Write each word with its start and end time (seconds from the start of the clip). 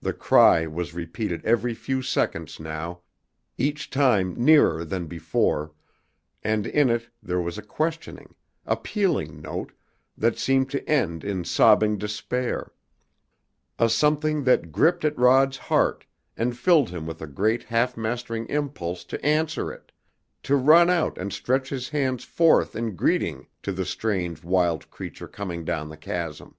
The 0.00 0.14
cry 0.14 0.66
was 0.66 0.94
repeated 0.94 1.44
every 1.44 1.74
few 1.74 2.00
seconds 2.00 2.58
now, 2.58 3.00
each 3.58 3.90
time 3.90 4.32
nearer 4.42 4.86
than 4.86 5.04
before, 5.06 5.74
and 6.42 6.66
in 6.66 6.88
it 6.88 7.10
there 7.22 7.42
was 7.42 7.58
a 7.58 7.62
questioning, 7.62 8.34
appealing 8.64 9.42
note 9.42 9.72
that 10.16 10.38
seemed 10.38 10.70
to 10.70 10.88
end 10.88 11.24
in 11.24 11.44
sobbing 11.44 11.98
despair, 11.98 12.72
a 13.78 13.90
something 13.90 14.44
that 14.44 14.72
gripped 14.72 15.04
at 15.04 15.18
Rod's 15.18 15.58
heart 15.58 16.06
and 16.38 16.56
filled 16.56 16.88
him 16.88 17.06
with 17.06 17.20
a 17.20 17.26
great 17.26 17.64
half 17.64 17.98
mastering 17.98 18.46
impulse 18.46 19.04
to 19.04 19.22
answer 19.22 19.70
it, 19.70 19.92
to 20.44 20.56
run 20.56 20.88
out 20.88 21.18
and 21.18 21.34
stretch 21.34 21.68
his 21.68 21.90
hands 21.90 22.24
forth 22.24 22.74
in 22.74 22.96
greeting 22.96 23.46
to 23.62 23.72
the 23.72 23.84
strange, 23.84 24.42
wild 24.42 24.90
creature 24.90 25.28
coming 25.28 25.66
down 25.66 25.90
the 25.90 25.98
chasm! 25.98 26.54